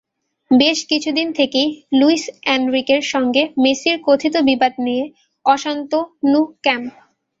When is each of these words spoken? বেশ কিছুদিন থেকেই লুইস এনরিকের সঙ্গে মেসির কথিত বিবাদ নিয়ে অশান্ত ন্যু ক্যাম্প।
বেশ 0.51 0.79
কিছুদিন 0.89 1.27
থেকেই 1.39 1.69
লুইস 1.99 2.23
এনরিকের 2.47 3.01
সঙ্গে 3.13 3.43
মেসির 3.63 3.97
কথিত 4.07 4.35
বিবাদ 4.49 4.73
নিয়ে 4.85 5.03
অশান্ত 5.45 5.91
ন্যু 6.23 6.41
ক্যাম্প। 6.63 6.91